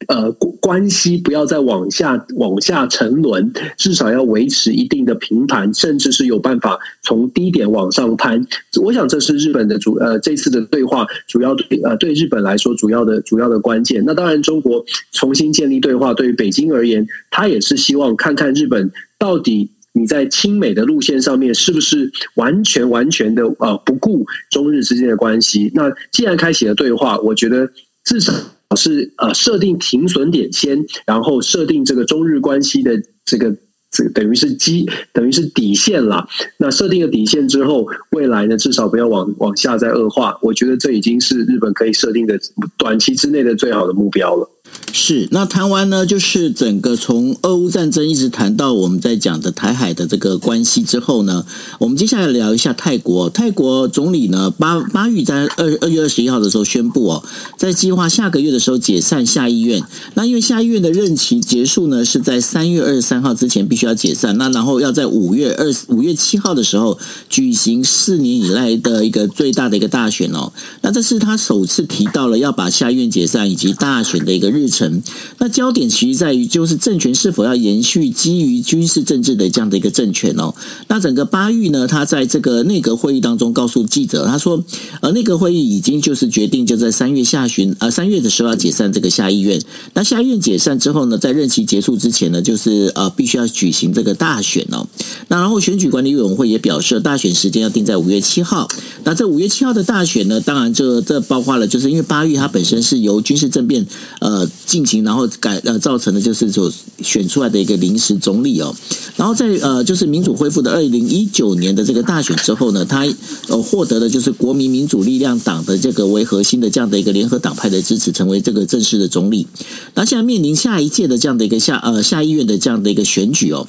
[0.08, 8.44] 呃关系不要再往下往下沉沦，至少要维持一定的平盘，甚至是有办法从低点往上攀。
[8.82, 14.02] 我想这是日本的主呃这次的对话主要对呃对日本来说主要的主要的关键。
[14.04, 19.70] 那当然，中国重新建立对话，对于北京而言，他也是希望看看日本到底。
[19.94, 25.70] 你在亲美的路线上面是不是完全完全的呃不顾中日之间的关系？
[25.74, 27.70] 那既然开启了对话，我觉得
[28.04, 28.32] 至少
[28.76, 33.54] 是呃设定停损点先，然后设定这个中日关系的这个
[33.90, 36.26] 这等于是基等于是底线啦。
[36.56, 40.38] 那设定了底线之后，未来呢至少不要往往下再恶化。
[40.40, 42.40] 我觉得这已经是日本可以设定的
[42.78, 44.48] 短期之内的最好的目标了。
[44.94, 51.46] 是，那谈完呢，就是整个从俄乌战争一直谈到我们在讲的台海的这个关系之后呢，
[51.78, 53.30] 我们接下来聊一下泰国。
[53.30, 57.24] 泰国总理呢，巴巴育在二二月二十一号的时候宣布哦，
[57.56, 59.82] 在计划下个月的时候解散下议院。
[60.14, 64.36] 那因为下议院的任期结束呢，是在三月二十三号之前必须要解散。
[64.36, 66.98] 那然后要在五月二五月七号的时候
[67.30, 70.52] 举行四年以来的一个最大的一个大选哦。
[70.82, 74.61] 那这是他首次提到了要把下议院解散以及大选的一个日。
[74.62, 75.02] 日程，
[75.38, 80.54] 那焦点其实在于，就是政权是否要延续基于军事政治的这样的一个政权哦。
[80.86, 84.62] 那整个巴育呢，他在这个内阁会议当中告诉记者，他说，
[85.00, 89.60] 呃，内阁会议已经就是决定，就在三月下旬，呃，三月的时候要解散这个下议院。
[89.94, 94.86] 那下议院解散之后呢，在任期结束之前呢，就是呃，必须要举行这个大选哦。
[95.26, 98.68] 那然后选举管理委员会也表示，大选时间要定在五月七号。
[99.02, 103.84] 那这五月七号的大选呢，当然这这包括了，就是因为巴育他本身是由军事政变，
[104.20, 104.48] 呃。
[104.64, 108.74] 进行，然后改呃造成的就是所选出来的一个临时总理哦，
[109.16, 113.06] 然后在呃就是民主恢复的二零一九年的这个大选之后呢，他
[113.48, 119.46] 呃获得了就是国民民主力量党的这个为核心的这样的一个联合党派的支持，成为这个正式的总理。
[119.94, 123.66] 那现在面临下一届的这样的一个下呃下议院的这样的一个选举哦。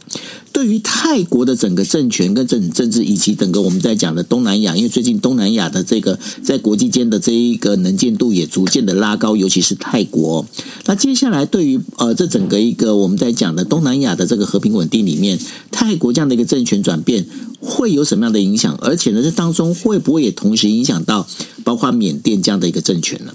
[0.53, 10.45] 对于泰国的整个政权跟政政治，以及整个我们在讲的东南亚，因为最近东南亚的这个在国际间的这一个能见度也逐渐的拉高，尤其是泰国。
[10.85, 15.39] 那接下来对于呃这整个一个我们在讲的东南亚的这个和平稳定里面，
[15.71, 17.25] 泰国这样的一个政权转变
[17.59, 18.77] 会有什么样的影响？
[18.79, 21.27] 而且呢，这当中会不会也同时影响到
[21.63, 23.33] 包括缅甸这样的一个政权呢？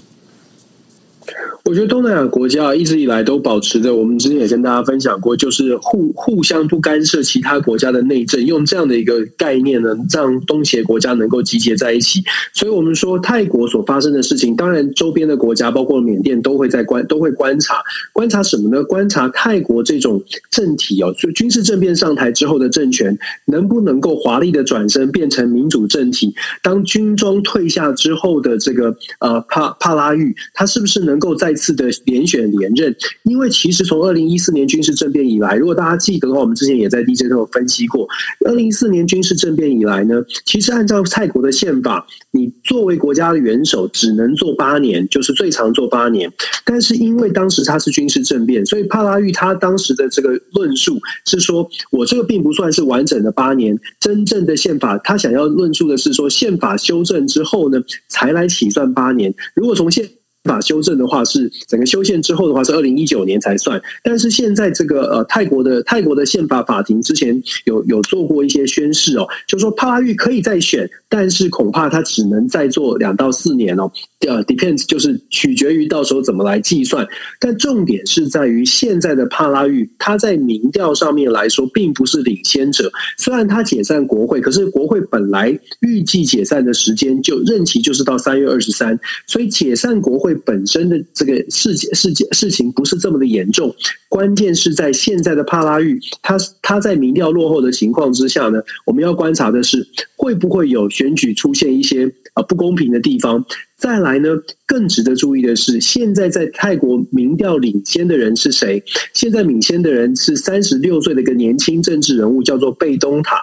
[1.69, 12.23] 我觉得东南亚国家一直以来都保持着，我们之前也跟大家分享过，就是互互相不干涉其他国家的内政，用这样的一个概念呢，让东协国家能够集结在一起。
[12.55, 17.75] 所以，我们说泰国所发生的事情，当然周边的国家，包括缅甸，都会在观都会观察，
[18.11, 18.83] 观察什么呢？
[18.85, 26.33] 观察泰国这种政体哦，就军事政变上台之后的政权，能不能够华丽的转身变成民主政体？
[26.63, 38.07] 当军装退下之后的这个呃帕帕拉育，他是不是能够再次的连选连任，因为其实从二零一四年军事政变以来，如果大家记得的话，我们之前也在 DJ 都有分析过。
[38.47, 46.31] 二零一四年军事政变以来呢，其实按照泰国的宪法，你作为国家的元首只能做八年，就是最长做八年。
[46.63, 59.33] 但是因为当时他是军事政变，所以帕拉育他当时的这个论述是说，我这个并不算是完整的八年，真正的宪法他想要论述的是说，宪法修正之后呢，才来起算八年。
[59.55, 60.07] 如果从宪
[60.49, 73.91] 法修正的话是整个修宪之后的话是二零一九年才算，但是现在这个呃泰国的泰国的宪法法庭之前有有做过一些宣誓哦，就说帕拉育可以再选，但是恐怕他只能再做两到四年哦。
[74.27, 77.07] 呃，depends 就是取决于到时候怎么来计算，
[77.39, 82.91] 但重点是在于现在的帕拉育，他在民调上面来说并不是领先者。
[83.17, 93.73] 虽然他解散国会，可是国会本来预计解散的时间就任期就是到三月二十三，所以解散国会本身的这个事件事件事情不是这么的严重。
[94.09, 103.45] 关键是在现在的帕拉育，他他在民调落后的情况之下呢，我们要观察的是会不会有选举出现一些呃不公平的地方。
[103.79, 104.29] 再来呢，
[104.67, 108.83] 更值得注意的是，现在在泰国民调领先的人是谁？
[109.13, 113.37] 现在领先的人是三十六岁的一个年轻政治人物，叫做贝东塔。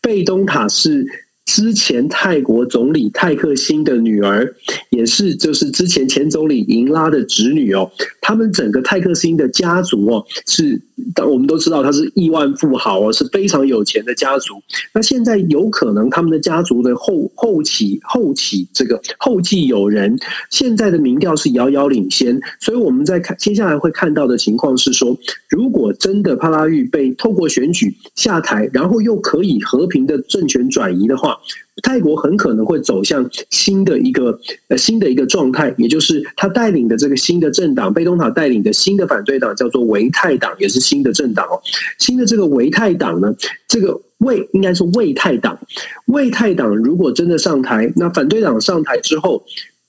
[0.00, 1.04] 贝东塔是。
[1.46, 4.54] 之前泰国总理泰克辛的女儿，
[4.90, 7.90] 也是就是之前前总理英拉的侄女哦。
[8.20, 10.80] 他们整个泰克辛的家族哦，是
[11.14, 14.54] 但我们都知道他是亿万富豪哦，是非常有钱的家族。
[14.94, 20.16] 那现在有可能他们的家族的后后起后起这个后继有人，
[20.50, 22.40] 现在的民调是遥遥领先。
[22.60, 25.16] 所以我们在看接下来会看到的情况是说，
[25.48, 31.36] 如果真的帕拉育被透过选举下台，然后又可以和平的政权转移的话。
[31.82, 41.60] 泰国很可能会走向新的一个呃新的一个状态，也就是他带领的这个新的政党，贝东塔带领的新的反对党叫做维泰党，也是新的政党哦。
[41.98, 43.34] 新的这个维泰党呢，
[43.66, 45.58] 这个魏应该是魏泰党，
[46.06, 49.42] 魏泰党如果真的上台，那反对党上台之后，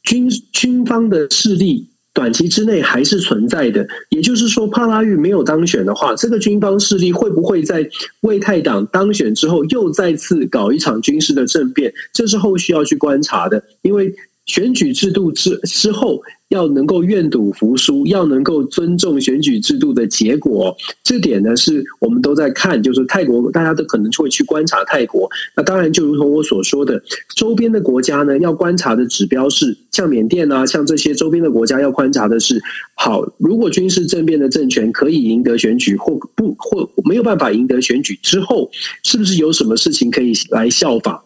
[0.03, 1.87] 军军方的势力。
[2.13, 7.89] 短期之内还是存在的，也就是说，帕拉育没有当选的话，这个军方势力会不会在
[8.21, 11.93] 卫泰党当选之后又再次搞一场军事的政变？
[12.11, 14.13] 这是后续要去观察的，因为
[14.45, 16.21] 选举制度之之后。
[16.51, 22.83] 要能够愿赌服输，要能够尊重选举制度的结果，这点呢是我们都在看。
[22.83, 25.29] 就是泰国，大家都可能会去观察泰国。
[25.55, 27.01] 那当然，就如同我所说的，
[27.37, 32.61] 周边的国家呢，要观察的指标是像缅甸啊，像这些周边的国家要观察的是：
[32.95, 38.69] 好，如果军事政变的政权可以赢得选举，或不或没有办法赢得选举之后，
[39.03, 41.21] 是不是有什么事情可以来效仿？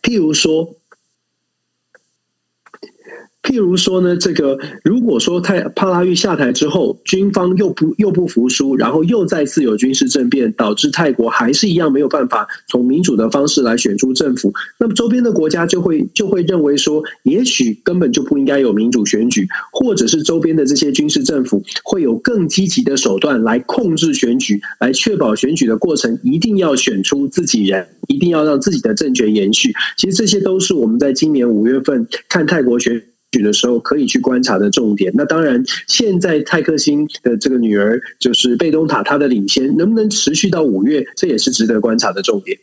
[0.00, 0.76] 譬如说。
[3.48, 29.72] 譬如说呢，这个如果说泰帕拉育下台之后，军方又不又不服输，然后又再次有军事政变，导致泰国还是一样没有办法从民主的方式来选出政府，那么周边的国家就会就会认为说，也许根本就不应该有民主选举，或者是周边的这些军事政府会有更积极的手段来控制选举，来确保选举的过程一定要选出自己人，一定要让自己的政权延续。
[29.96, 35.12] 其实这些都是我们在今年五月份看泰国选举的时候可以去观察的重点。
[35.14, 42.58] 那当然，现在泰克星的这个女儿就是贝东塔，她的领先能不能持续到五月，这也是值得观察的重点。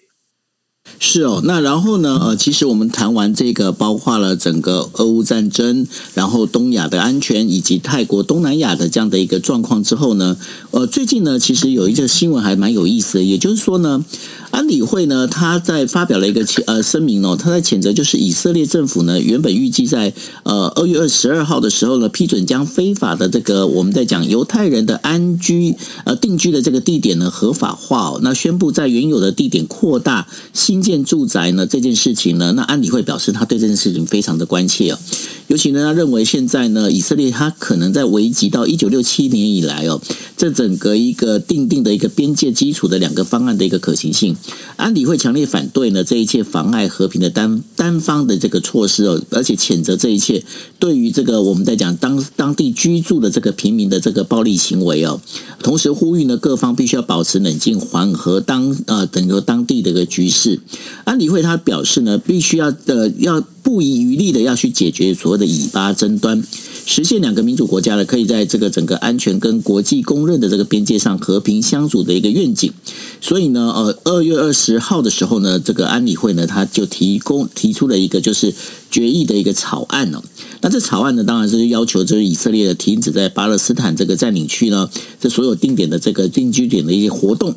[0.99, 2.19] 是哦，那然后呢？
[2.21, 10.37] 呃，其实我们谈完这个，包括了整个俄乌战争，然后东亚的安全，以及泰国、东南亚的这样的一个状况之后呢，
[10.71, 14.05] 呃，最近呢，其实有一个新闻还蛮有意思的，也就是说呢。
[14.51, 34.99] 安理会呢，他在发表了一个呃声明哦，他在谴责就是以色列政府呢，原本预计在呃二月二十二号的时候呢，批准将非法的这个我们在讲犹太人的安居呃定居的这个地点呢合法化哦，那宣布在原有的地点扩大新建住宅呢这件事情呢，那安理会表示他对这件事情非常的关切哦，
[35.47, 39.99] 尤其呢他认为现在呢以色列他可能在危及到一九六七年以来哦，
[40.37, 44.35] 这整个一个定定的一个边界基础的两个方案的一个可行性。
[44.75, 50.43] 安理会强烈反对呢这一切妨碍和平的单单方的这个措施哦，而且谴责这一切
[50.79, 55.21] 对于这个我们在讲当当地居住的这个平民的这个暴力行为哦，
[55.61, 60.59] 同时呼吁呢各方必须要保持冷静，缓和当呃整个当地的一个局势。
[61.05, 66.43] 安理会他表示呢，必须要呃要不遗余力的要去解决所谓的以巴争端。
[66.85, 72.71] 实现两个民主国家呢，可以在这个整个安全跟国际公认的这个边界上和平相处的一个愿景。
[73.19, 78.53] 所以呢，呃，二月二十号的时候呢，这个安理会呢，他就提供提出了一个就是
[78.91, 80.21] 决议的一个草案哦。
[80.61, 84.87] 那这草案呢，当然是要求就是以色列的停止在巴勒斯坦这个占领区呢，
[85.19, 87.55] 这所有定点的这个定居点的一些活动。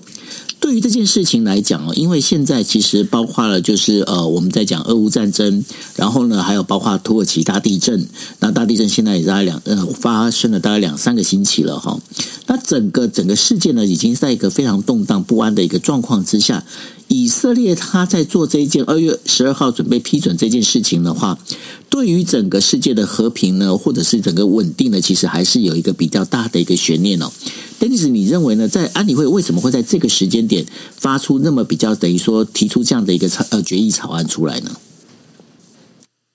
[0.60, 5.64] 对于这件事情来讲哦，因为现在其实包括了就是呃，我们在讲俄乌战争，
[5.96, 8.06] 然后呢，还有包括土耳其大地震。
[8.40, 11.98] 那大地震现在也在两呃发生了大概两三个星期了哈。
[12.46, 16.64] 那整个整个世界呢，已经在一个非常动荡不安的一个状况之下。
[17.08, 21.38] 以色列他在做这一件二月十二号准备批准这件事情的话，
[21.88, 27.32] 对于整个世界的和平呢，或者是整个稳定呢，其实还是有一个比较大的一个悬念哦。
[27.78, 28.68] 但是你认为呢？
[28.68, 34.70] 在安理会为什么会在这个时间点发出那么比较等于说提出这样的一个草呃决议草案出来呢？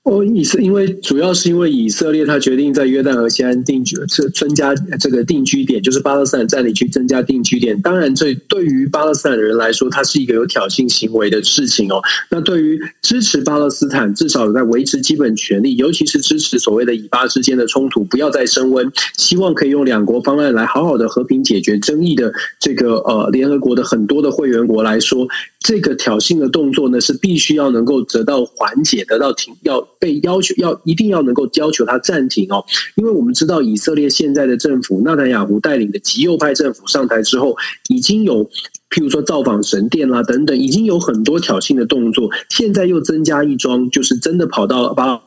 [0.04, 7.82] 哦，以色因为主要是因为以色列他决定在约旦河西岸定居，这增加这个定居点，就是巴勒斯坦占领区增加定居点。
[7.82, 12.02] 当然，这对于巴勒斯坦人来说，它是一个有挑衅行为的事情哦。
[12.30, 22.30] 那对于支持巴勒斯坦，至少在维持基本权利，尤其是支持所谓的以巴之间的冲突不要再升温，希望可以用两国方案来好好的和平解决争议的
[22.60, 25.26] 这个呃联合国的很多的会员国来说，
[25.64, 29.82] 这个挑衅的动作呢是必须要能够得到缓解，得到停要。
[30.04, 32.62] 被要求要一定要能够要求他暂停哦，
[32.96, 37.56] 因为我们知道以色列现在的政府，纳坦雅胡带领的极右派政府上台之后，
[37.88, 38.44] 已经有
[38.90, 45.18] 譬如说造访神殿啦等等，已经有很多挑衅的动作，现在又增加一桩，就是真的跑到巴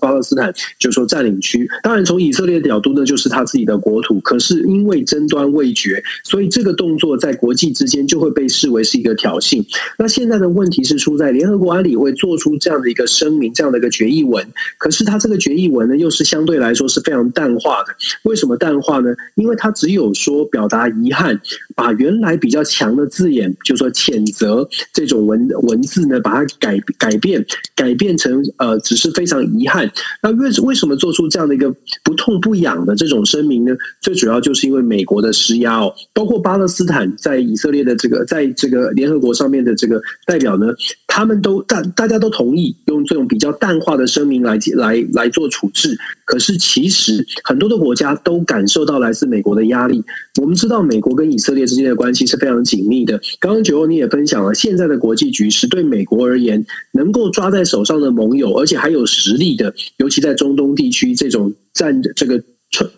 [0.00, 1.68] 巴勒斯坦，就是说占领区。
[1.84, 4.18] 当然，从以色列的角度呢，就是他自己的国土。
[4.20, 9.64] 可是因为争端未决，所以这个动作在国际之间就会被视为是一个挑衅。
[9.96, 14.44] 那现在的问题是出在联合国安理会做出这样的一个声明，这样的一个决议文。
[14.78, 17.94] 可是他这个决议文呢，又是相对来说是非常淡化的。
[18.24, 19.14] 为什么淡化呢？
[19.36, 21.40] 因为他只有说表达遗憾，
[21.78, 29.68] 把原来比较强的字眼，就是说谴责这种文文字呢，把它改改变，改变成呃，只是非常遗。
[29.68, 29.86] 憾，
[30.22, 31.70] 那为为什么做出这样的一个
[32.02, 33.76] 不痛不痒的这种声明呢？
[34.00, 40.68] 最主要就是因为美国的施压哦，包括巴勒斯坦在以色列的这个在这个联合国上面的这个代表呢，
[41.08, 45.98] 他们都大大家都同意用这种比较淡化的声明来来来做处置。
[46.24, 50.04] 可是其实很多的国家都感受到来自美国的压力。
[50.40, 53.18] 我们知道美国跟以色列之间的关系是非常紧密的。
[53.40, 62.40] 刚刚九欧你也分享了，现在的国际局势对美国而言，能够抓在手上的盟友，而且还有实力的，尤其在中东地区这种战这个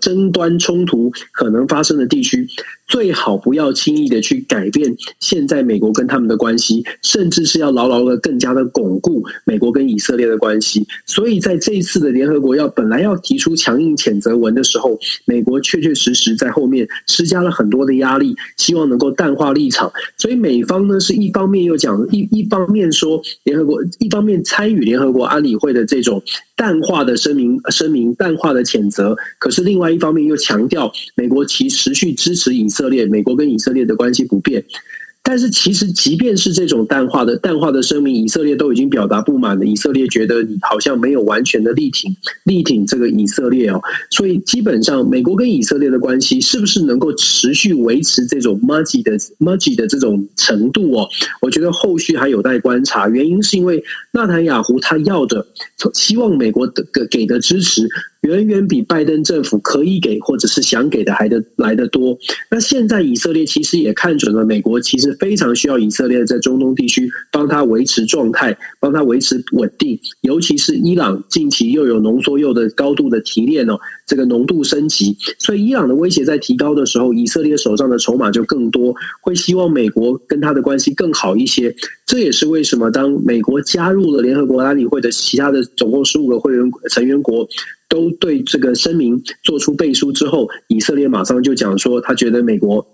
[0.01, 2.47] 争端冲突可能发生的地区。
[2.91, 10.85] 最好不要轻易的去改变现在美国跟他们的关系，甚至是要牢牢的更加的巩固美国跟以色列的关系。
[11.07, 19.89] 所以在这一次的联合国要本来要提出强硬谴责文的时候，美国确确实实在后面施加了很多的压力，希望能够淡化立场。
[20.17, 26.21] 所以美方呢是一方面又讲一一方面说联合国，一方面参与联合国安理会的这种
[26.57, 32.80] 淡化的声明声明淡化的谴责，可是另外一方面又强调美国其持续支持以色。
[32.81, 34.65] 色列，美国跟以色列的关系不变。
[35.31, 39.65] 但是其实，即便是这种淡化的淡化的声明，以色列都已经表达不满了。
[39.65, 42.13] 以色列觉得你好像没有完全的力挺
[42.43, 51.09] 力挺这个以色列哦，所以基本上美国跟以色列的关系是不是能够持续维持这种 muddy 的 muddy 的这种程度哦？
[51.41, 53.09] 我觉得后续还有待观察。
[53.09, 55.47] 原因是因为纳坦雅胡他要的，
[55.95, 57.87] 希望美国的给的支持。
[58.23, 62.19] 远远比拜登政府可以给或者是想给的还得来得多。
[62.51, 69.97] 那现在以色列其实也看准了美国其实非常需要以色列在中东地区帮他维持状态，帮他维持稳定。
[70.23, 81.75] 尤其是伊朗近期又有浓缩铀的高度的提炼哦，这个浓度升级，所以伊朗的威胁在提高的时候，以色列手上的筹码就更多，会希望美国跟他的关系更好一些。
[82.07, 87.47] 这也是为什么当美国加入了联合国安理会的其他的总共十五个会员成员国。
[87.91, 92.87] 都对这个声明做出背书之后，以色列马上就讲说，他觉得美国，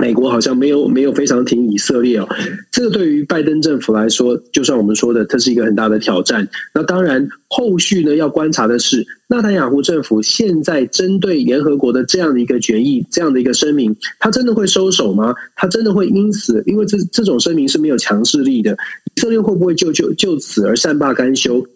[0.00, 2.28] 美国好像没有没有非常挺以色列哦。
[2.70, 6.48] 这个对于拜登政府来说，就像我们说的，这是一个很大的挑战。
[6.72, 15.34] 那当然，后续呢要观察的是，纳坦雅胡政府现在针对联合国的这样的一个决议，这样的一个声明，他真的会收手吗？
[15.56, 18.72] 他真的会因此，因为这这种声明是没有强制力的，
[19.16, 21.66] 以色列会不会就就就此而善罢甘休？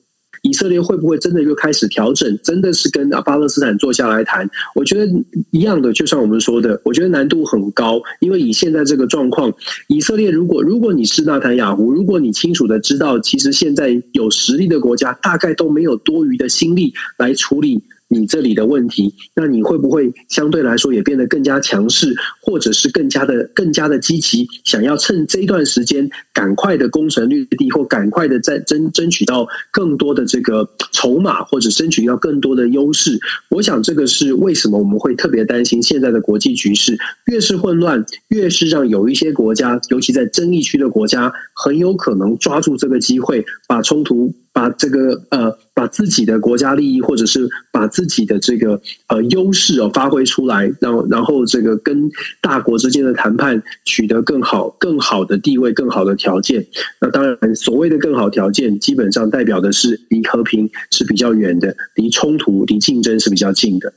[0.42, 2.38] 以色列会不会真的又开始调整？
[2.42, 4.48] 真的是跟巴勒斯坦坐下来谈？
[4.74, 5.10] 我觉得
[5.50, 9.52] 一样的，就像我们说的，我觉得难度很高，因为以现在这个状况，
[9.86, 17.82] 以色列如果如果你是纳坦雅胡，如果你清楚的知道，其实现在有实力的国家大概都没有多余的心力来处理。
[18.12, 33.18] 你这里的问题，那你会不会相对来说也变得更加强势，或者是更加的更加的积极，想要趁这一段时间赶快的攻城略地，或赶快的再争争取到更多的这个筹码，或者争取到更多的优势？
[33.48, 36.96] 我想这个是为什么我们会特别担心现在的国际局势
[37.26, 44.34] 越是混乱，越是让有一些国家，尤其在争议区的国家，很有可能抓住这个机会，把冲突。
[44.52, 48.78] 把这个呃，把自己的国家利益，或者是把自己的这个
[49.08, 52.10] 呃优势哦发挥出来，然后然后这个跟
[52.42, 56.66] 大国之间的谈判取得更好更好的地位、更好的条件。
[57.00, 63.94] 那当然，所谓的更好条件，基本上代表的是离和平是比较远的，离冲突、离竞争是比较近的。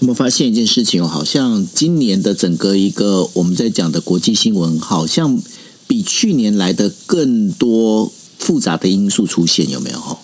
[0.00, 5.38] 那么发现一件事情哦，好像今年的整个一个我们在讲的国际新闻，好像
[5.86, 8.10] 比去年来的更多。
[8.38, 10.18] 复杂的因素出现有没有？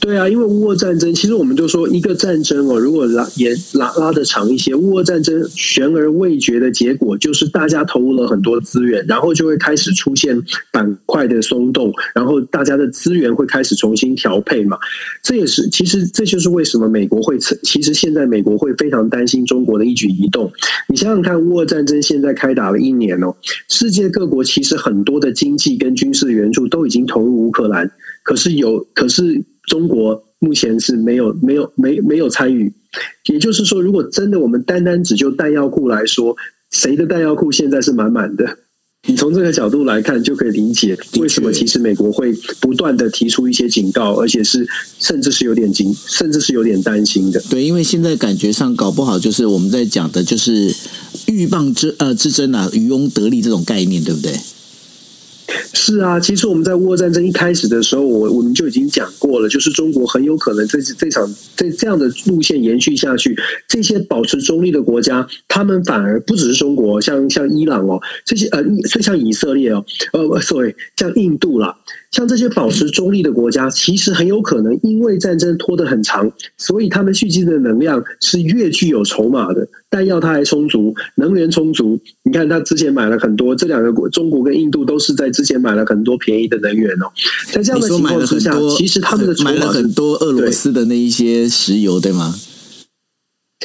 [0.00, 10.40] 对啊，因为乌俄战争，其实我们就说一个战争哦，如果拉延拉拉的长一些，乌俄战争悬而未决的结果就是大家投入了很多资源，然后就会开始出现
[10.72, 14.78] 板块的松动，然后大家的资源会开始重新调配嘛。
[15.22, 20.50] 这也是其实这就是为什么美国会其实现在美国会非常担心中国的一举一动。
[20.88, 23.34] 你想想看，乌俄战争现在开打了一年哦，
[23.68, 27.90] 世界各国其实很多的经济跟军事援助都已经投入乌克兰，
[28.28, 29.42] 可是有可是。
[29.68, 32.72] 中国目前是没有、没有、没没有参与。
[33.26, 36.34] 也就是说，如果真的我们单单只就弹药库来说，
[36.70, 38.46] 谁的弹药库现在是满满的？
[39.06, 44.66] 你从这个角度来看，就可以理解为什么其实美国会不断的提出一些警告，而且是
[44.98, 47.38] 甚至是有点惊，甚至是有点担心的。
[47.50, 50.74] 对，因为现在感觉上搞不好就是我们在讲的就是
[51.26, 54.32] 鹬蚌之呃之争啊，渔翁得利这种概念，对不对？
[55.72, 63.34] 是啊，其实我们在乌俄战争一开始的时候，我我们就已经讲过了，就是中国很有可能这这场这这样的路线延续下去，
[63.66, 68.62] 这些保持中立的国家，他们反而不只是中国，像像伊朗哦，这些呃，
[69.00, 71.74] 像以色列哦，呃，sorry，像印度啦。
[72.10, 82.00] 像这些保持中立的国家，其实很有可能因为战争拖得很长，所以他们蓄积的能量是越具有筹码的，弹药它还充足，能源充足。
[82.22, 87.06] 你看，他之前买了很多，这两个国，中国跟印度都是在之前买了很多便宜的能源哦。
[87.52, 92.34] 在这样的情况之下，其实他们的筹码买了很多俄罗斯的那一些石油，对，对吗？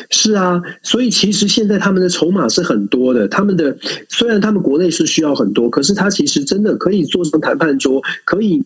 [0.10, 3.28] 是啊，所以其实现在他们的筹码是很多的。
[3.28, 3.78] 他们的
[4.10, 8.64] 虽然他们国内是需要很多，可是他其实真的可以做成谈判桌，可以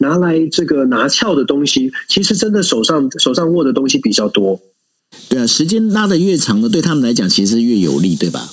[0.00, 4.58] 拿来这个拿翘的东西，其实真的手上手上握的东西比较多。
[5.28, 8.50] 对啊，时间拉的越长呢，对他们来讲其实越有利，对吧？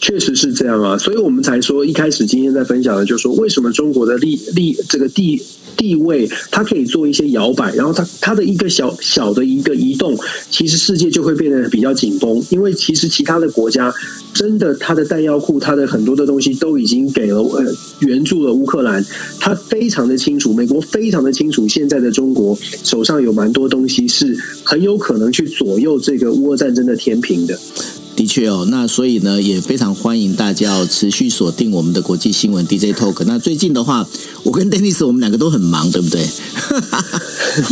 [0.00, 5.42] 确实是这样啊，所以我们才说一开始今天在分享的，就是说为什么中国的利利这个地。
[5.76, 10.14] 地位，它可以做一些摇摆，然后它它的一个小小的一个移动，
[10.50, 12.42] 其实世界就会变得比较紧绷。
[12.50, 13.90] 因为其实其他的国家
[14.34, 17.64] 真的，它的弹药库，它的很多的东西都已经给了呃
[18.00, 19.02] 援助了乌克兰。
[19.38, 22.54] 他非常的清楚，美国非常的清楚，现在的中国
[22.84, 27.58] 手上有蛮多东西是很有可能去左右这个乌俄战争的天平的。
[28.20, 33.24] 的确哦，那所以呢，也非常欢迎大家持续锁定我们的国际新闻 DJ Talk。
[33.24, 34.06] 那最近的话，
[34.42, 36.28] 我跟 Dennis 我们两个都很忙，对不对？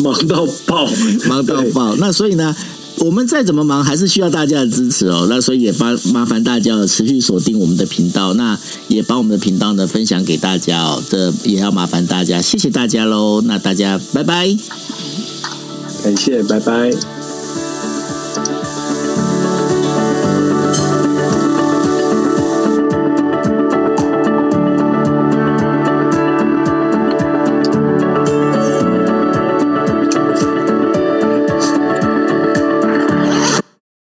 [0.03, 0.89] 忙到爆，
[1.29, 1.95] 忙到爆。
[1.97, 2.57] 那所以呢，
[3.01, 5.27] 我们再怎么忙，还是需要大家的支持哦。
[5.29, 11.03] 那所以也麻麻烦大家持续锁定我们的频道，那也把我们的频道呢分享给大家哦。
[11.11, 13.43] 这也要麻烦大家，谢谢大家喽。
[13.43, 14.57] 那大家拜拜，
[16.03, 17.18] 感谢，拜拜。